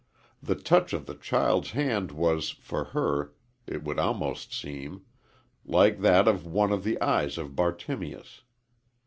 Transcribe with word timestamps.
The 0.41 0.55
touch 0.55 0.93
of 0.93 1.05
the 1.05 1.13
child's 1.13 1.73
hand 1.73 2.09
was, 2.11 2.49
for 2.49 2.85
her, 2.85 3.35
it 3.67 3.83
would 3.83 3.99
almost 3.99 4.51
seem, 4.51 5.03
like 5.63 5.99
that 6.01 6.27
of 6.27 6.43
One 6.43 6.71
on 6.73 6.81
the 6.81 6.99
eyes 6.99 7.37
of 7.37 7.55
Bartimeus. 7.55 8.41